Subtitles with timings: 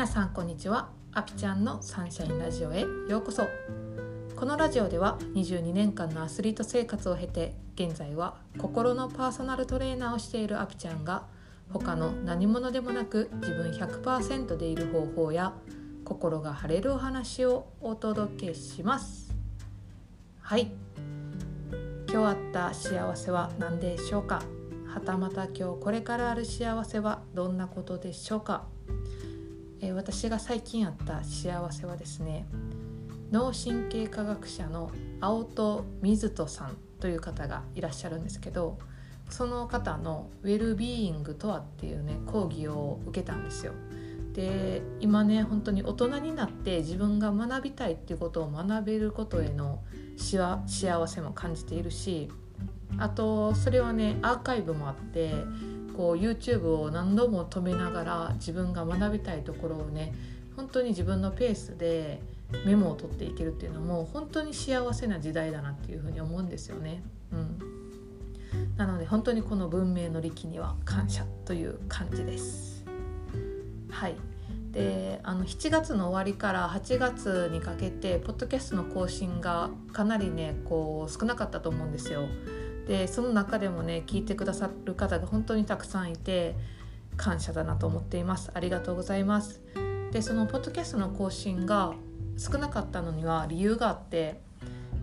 [0.00, 0.88] 皆さんこんにちは。
[1.12, 3.46] アピちゃんのサンシャインラジオへようこそ。
[4.34, 11.26] このラジオでは22年間のアスリート生活を経て現在は心のパーソナルトレーナーをしているアピちゃんが
[11.70, 15.52] 他の何者でもなく自分100%でいる方法や
[16.06, 19.34] 心が晴れるお話をお届けします。
[20.40, 20.72] はい。
[22.10, 24.42] 今日あった幸せは何でしょうか？
[24.86, 28.64] はたまた今日これからある幸せはどんなことでしょうか、
[29.80, 32.46] えー、私が最近あった幸せはですね
[33.30, 34.90] 脳神経科学者の
[35.20, 38.78] 青戸水人さんという方がいらっしゃるんですけど
[39.30, 43.72] その方の「ウェルビーイングとは?」っていうね講義を受けたんですよ。
[44.32, 49.82] で今ね本当に大人になって自分が学びたいっていうことを学べることへの
[50.16, 52.30] 幸せも感じているし
[52.98, 55.34] あとそれはねアーカイブもあって
[56.00, 60.14] こう YouTube を何度も止めながら自分が学びたいところをね
[60.56, 62.22] 本当に自分のペースで
[62.64, 67.02] メモを取っていけるっていうのも本当に幸せな時代だなっていうふうに思うんですよね。
[67.32, 67.58] うん、
[68.78, 72.82] なので本当にこの文明の利器には感謝という感じです。
[73.90, 74.16] はい
[74.72, 82.22] であの7月の終わりから8月にかけてポッドキャストの更新がかなりねこう少なかったと思うんですよ。
[82.90, 86.56] でその中でもね聞いてくださる方が本当にたくさんいて
[87.16, 88.50] 感謝だなと思っています。
[88.52, 89.60] ありがとうございます。
[90.10, 91.94] でそのポッドキャストの更新が
[92.36, 94.40] 少なかったのには理由があって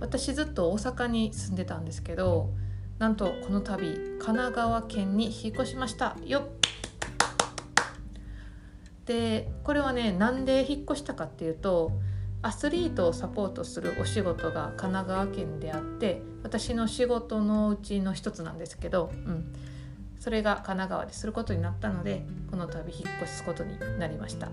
[0.00, 2.50] 私ずっと大阪に住んでたんですけど
[2.98, 6.16] なんとこの度神奈川県に引っ越しました。
[6.26, 6.42] よっ。
[9.04, 11.92] でこれはねなんで引っ越したかっていうと
[12.42, 19.52] アスリートをサポートするお仕事が神奈川県であって私の仕事のうちの一つなんですけど、うん、
[20.20, 24.50] それが神奈川ですることになったのでこの度引っ越すことになりました。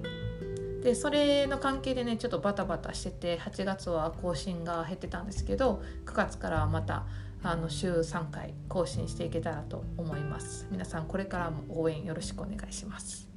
[0.81, 7.06] でそれの関係でねちょっとバタバタしてて8月は更新が減ってたんですけど9月からはまた
[7.44, 10.68] あの週3回更新していけたらと思います。
[10.72, 13.29] 皆さんこれからも応援よろしくお願いします。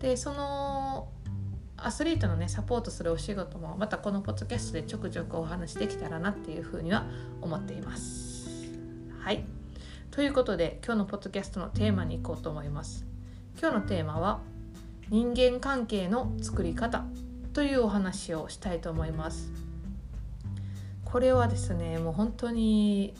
[0.00, 1.08] でその
[1.84, 7.04] アスリートのねサポートするお仕事もまたこのポッドキャストでちょくちょくお話できたらなっていうふうには
[7.42, 8.48] 思っています。
[9.20, 9.44] はい
[10.10, 13.04] ということで今日のポッドキャストのテーマに行こうと思います。
[13.60, 14.40] 今日のテーマは
[15.10, 17.04] 人間関係の作り方
[17.52, 19.52] というお話をしたいと思います。
[21.04, 23.12] これはですねもう本当に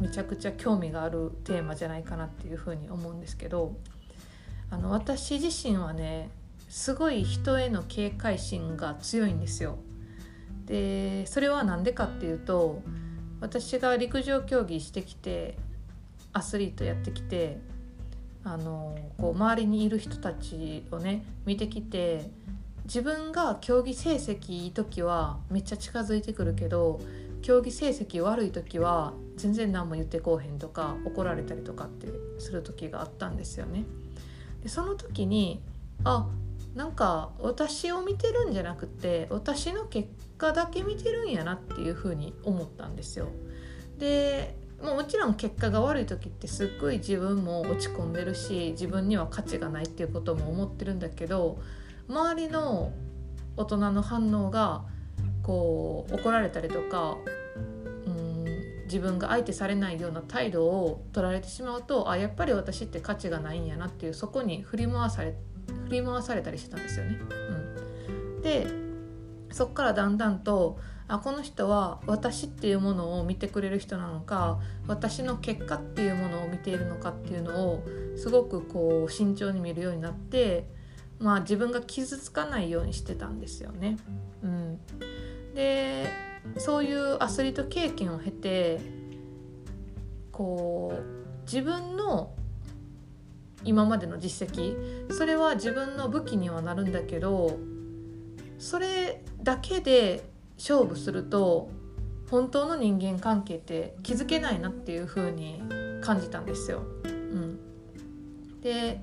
[0.00, 3.76] めちゃくちゃ興味があるテーマじゃないかなっていうふうに思うんですけど
[4.70, 6.30] あの私自身はね
[6.68, 9.78] すごい人への警戒心が強いんですよ。
[10.66, 12.82] でそれは何でかっていうと
[13.40, 15.56] 私が陸上競技してきて
[16.32, 17.58] アスリートやってきて
[18.44, 22.30] あのこう周りにいる人たちをね見てきて
[22.84, 27.00] 自分が競技成績いい時はめっちゃ近づいてくるけど
[27.42, 32.08] 競技成績悪い時は全然何も言ってこうへんとか怒られたりとかって
[32.38, 33.84] する時があったんですよね。
[34.62, 35.62] でその時に
[36.04, 36.28] あ
[36.74, 43.28] なんか私を見てるんじゃなくて私の結果だけ見てるんやなっていうふうに思ったんですよ。
[43.98, 51.58] でももちろん結果が悪い時ってすっごい自分も落ち込んでるし自分には価値がないっていうことも思ってるんだけど
[52.08, 52.92] 周りの
[53.56, 54.84] 大人の反応が
[55.42, 57.16] こう怒られたりとか
[58.88, 65.34] 自分が相手されないような態度を取られてしまうとあやっぱり私って価値がないんやなっていうそこに振り回され
[65.86, 67.18] 振り回されたりしてたんですよね。
[68.36, 68.66] うん、で
[69.50, 77.84] そっからだんだんとあこの人は私っていうものを見てくれる人なのか私の結果っていうものを見ているのかっていうのを
[78.16, 80.68] すごくこう慎重に見るようになって
[81.18, 83.96] まあ自分が傷つかないようにしてたんですよね。
[84.42, 84.78] うん、
[85.54, 86.06] で
[86.58, 88.80] そういうアスリート経験を経て
[90.30, 92.34] こう自分の
[93.64, 97.58] 今までの実績それは自分の武器にはなるんだけど
[98.58, 101.70] それだけで勝負すると
[102.30, 105.62] 本当の人間関係って気づけないなっていう風に
[106.02, 106.82] 感じたんですよ。
[107.04, 109.00] うん、で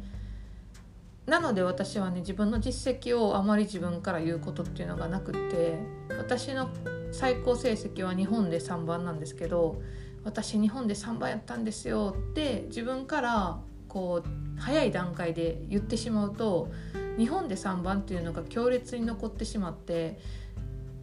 [1.25, 5.79] なので私はね自分の実績をあまり自分から言うことっていうのがなくて
[6.17, 6.69] 私の
[7.11, 9.81] 最高成績は日本で3番なんですけど
[10.23, 16.71] 私日本で3番やったんですよって自分からこう早い段階で言ってしまうと
[17.17, 20.19] 日本で3番っていうのが強烈に残ってしまって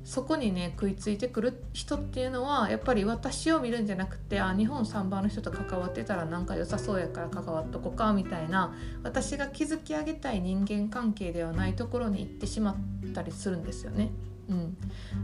[0.05, 14.11] そこにね食いついてくる人っていうのはやっぱり私を見るんじゃなくてあ日本3番の人と関わってたらなんか良さそうやから関わっとこかみたいな私が築き上げたい人間関係ではないところに行ってしまったりするんですよね。
[14.49, 14.77] うん、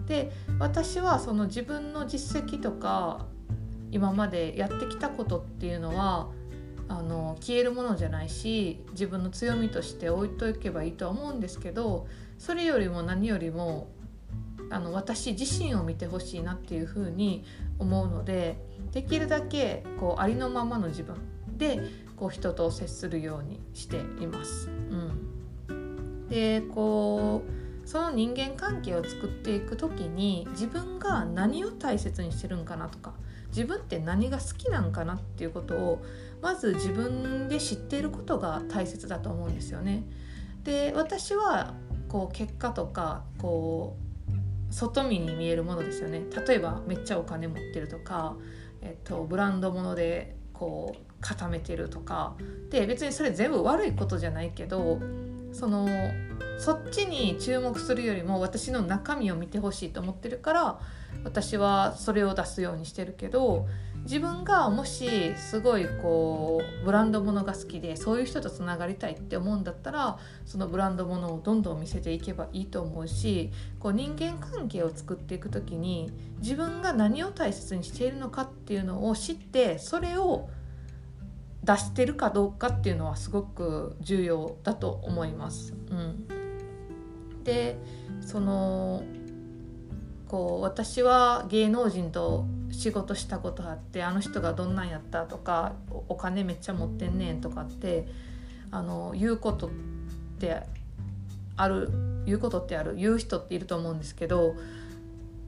[0.07, 3.27] で私はその自分の実績とか
[3.91, 6.29] 今までやってきたことっていうのは
[6.89, 12.07] あの消えるものじゃないし自分の強みとして置いとけばいいとは思うんですけど
[12.39, 13.89] それよりも何よりも
[14.71, 17.45] あの私自身を見てほしいなっていうふうに
[17.79, 18.59] 思うので
[18.93, 21.17] できるだけこうありのままの自分
[21.57, 21.81] で
[22.17, 24.69] こう人と接するようにしています。
[25.69, 33.15] うん、でこうその人間関係を作っていく時に自分が何を大切にしてるんかなとか
[33.49, 36.03] 自分って何が好きなんかなっていうことを
[36.41, 40.05] まず自分で知っていることが大切だと思うんですよね。
[40.65, 41.75] で私は
[42.09, 48.37] こう結果とかこう外見に見えるものですよね例えばめっちゃお金持ってるとか、
[48.83, 52.37] えっと、ブランド物でこう固めてるとか
[52.71, 55.01] で別にそれ全部悪いことじゃないけど
[55.53, 55.89] その
[56.59, 60.81] そっちに注目するよりも私の中身を見てほしいと思ってるから
[61.25, 63.67] 私はそれを出すようにしてるけど
[64.05, 76.11] 自分がもしすごいこうブランド物が好きでそういう人とつながりたいって思うんだったらそのブランド物をどんどん見せていけばいいと思うしこう人間関係を作っていく時に
[76.41, 80.49] 自分が何を大切にしているのかっていうのを知ってそれを
[81.63, 85.75] 出してるかどうかっていうのはすごく重要だと思います。
[85.91, 87.77] うん、で
[88.21, 89.03] その
[90.29, 95.75] こう私は芸能人と仕事したことあってあの人がどんなんやったとか
[96.09, 98.07] お金めっちゃ持ってんねんとかって
[98.71, 99.71] あの言うことっ
[100.39, 100.63] て
[101.57, 101.91] ある
[102.27, 104.55] 言うことってある言う人っていると思うんですけど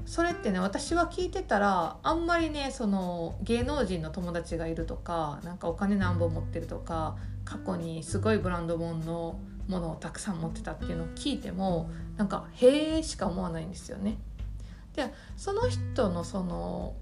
[0.06, 9.38] それってね私は聞いてたらあんまりねその芸能人の友達がいるとかなんかお金何本持ってるとか過去にすごいブランド物の
[9.68, 14.18] ものをたくさん持ってたっていうのを聞いてもなんか「へえ」しか思わないんですよね。
[14.96, 16.94] でその人のその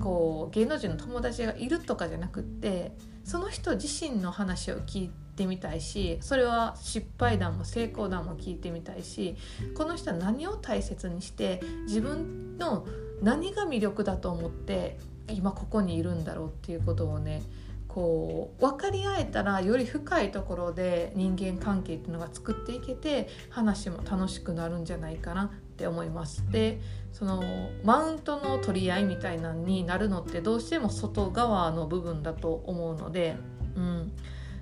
[0.00, 2.92] こう芸能人の友達がいるとかじゃなくって
[3.24, 9.36] その人自身の話を聞いてみたいしそれは失敗談も成功談も聞いてみたいし
[9.74, 12.86] この人は何を大切にして自分の
[13.22, 14.98] 何が魅力だと思って
[15.28, 17.42] 今ここにいるんだろうっていうことをね
[17.86, 25.50] こう分かり合えたらより深いところで人間関係っていうのが作っていけて話も楽しくなるんじゃないかな。
[25.78, 26.44] って思います。
[26.50, 26.80] で
[27.12, 27.40] その
[27.84, 33.36] マウントの取り合いみたいなのになるのってどうしても外側の部分だと思うので、
[33.76, 34.12] うん、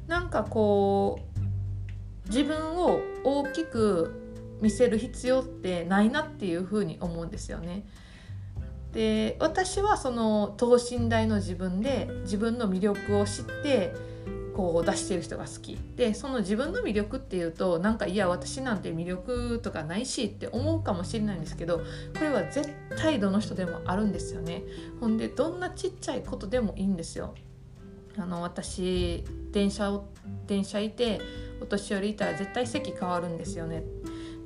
[0.06, 1.18] なんかこ
[2.26, 7.86] う自分を大きく見せる必要ってないなっていうふうに思うんですよね。
[8.92, 13.94] で私はその等身大の自分で自分の魅力を知って
[14.56, 15.78] こう出してる人が好き。
[15.96, 21.84] でその自分の魅力っていうとなんかいや私なんて魅力とかないしって思うかもしれないんですけどこ
[22.22, 24.62] れは絶対どの人でもあるんですよね。
[24.98, 27.34] ほんでどんなちっちゃいことでもいいんですよ。
[28.16, 30.06] あの私電車を
[30.46, 31.20] 電車いて
[31.60, 33.82] お年寄りいたら絶対席変わるんですよね。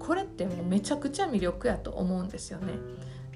[0.01, 2.73] これってもうめちゃくちゃ魅力やと思うんですよね。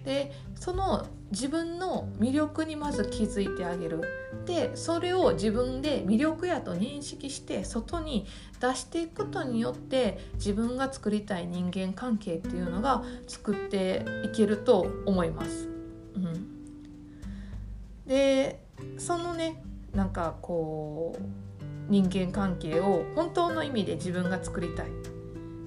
[0.04, 4.02] でその自分の魅力にまず気づいてあげる。
[4.46, 8.26] でそれを自分で魅力やと認識して外に
[8.60, 15.68] 出していくことによって自分が作りたい人間関係っていうのが作っていけると思います。
[16.14, 16.46] うん、
[18.06, 18.60] で
[18.98, 21.22] そのねなんかこう
[21.88, 25.13] 人間関係を本当の意味で自分が作りたい。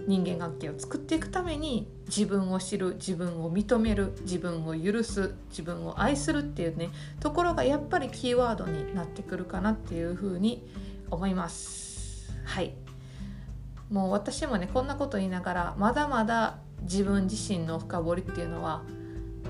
[0.08, 10.66] 人間関係を作っていくために自分を知る自分を認める自分を許す自分を愛するっていうねところがやっぱりキーワードになってくるかなっていうふうに
[11.12, 12.32] 思います。
[12.46, 12.74] はい。
[13.92, 18.84] もう私もねこんなこと言いながらまだまだ自分自身の深掘りっていうのは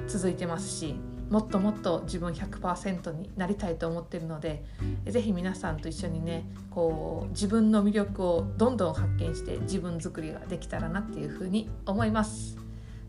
[0.08, 0.96] 続いてますし
[1.30, 4.64] もっともっと自分100%になりたいと思ってるので
[5.06, 12.58] 是非皆さんと一緒にねこう自分の魅力をどんどん発見して自分作りができたらなっていうふうに思います。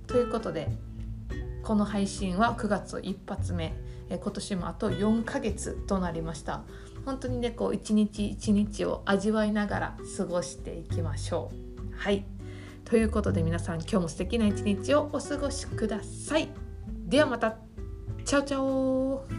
[0.06, 0.68] ということで
[1.62, 3.74] この配信は9月一発目
[4.08, 6.62] 今年もあと4ヶ月となりました。
[7.04, 11.96] 本当にねこう一日一日を味わいながら過ごしていきましょう。
[11.96, 12.24] はい。
[12.84, 16.48] ということで皆さん今日も素敵な一日をお過ごしください。
[17.06, 17.67] ではまた。
[18.28, 19.37] チャオチャオ